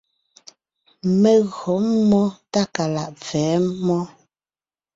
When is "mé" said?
1.21-1.31